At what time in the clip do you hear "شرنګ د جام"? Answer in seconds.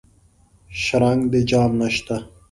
0.83-1.71